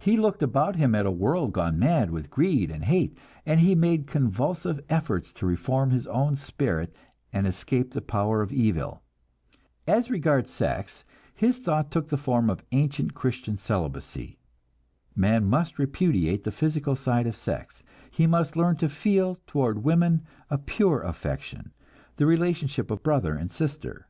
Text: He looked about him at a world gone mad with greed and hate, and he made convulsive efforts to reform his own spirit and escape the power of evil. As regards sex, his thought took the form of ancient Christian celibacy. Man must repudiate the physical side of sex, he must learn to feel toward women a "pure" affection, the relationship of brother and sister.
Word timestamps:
He 0.00 0.16
looked 0.16 0.42
about 0.42 0.74
him 0.74 0.96
at 0.96 1.06
a 1.06 1.12
world 1.12 1.52
gone 1.52 1.78
mad 1.78 2.10
with 2.10 2.28
greed 2.28 2.72
and 2.72 2.84
hate, 2.86 3.16
and 3.46 3.60
he 3.60 3.76
made 3.76 4.08
convulsive 4.08 4.80
efforts 4.88 5.32
to 5.34 5.46
reform 5.46 5.90
his 5.90 6.08
own 6.08 6.34
spirit 6.34 6.96
and 7.32 7.46
escape 7.46 7.92
the 7.92 8.00
power 8.02 8.42
of 8.42 8.50
evil. 8.52 9.00
As 9.86 10.10
regards 10.10 10.50
sex, 10.50 11.04
his 11.36 11.60
thought 11.60 11.92
took 11.92 12.08
the 12.08 12.16
form 12.16 12.50
of 12.50 12.64
ancient 12.72 13.14
Christian 13.14 13.58
celibacy. 13.58 14.40
Man 15.14 15.44
must 15.44 15.78
repudiate 15.78 16.42
the 16.42 16.50
physical 16.50 16.96
side 16.96 17.28
of 17.28 17.36
sex, 17.36 17.84
he 18.10 18.26
must 18.26 18.56
learn 18.56 18.74
to 18.78 18.88
feel 18.88 19.36
toward 19.46 19.84
women 19.84 20.22
a 20.50 20.58
"pure" 20.58 21.00
affection, 21.02 21.72
the 22.16 22.26
relationship 22.26 22.90
of 22.90 23.04
brother 23.04 23.36
and 23.36 23.52
sister. 23.52 24.08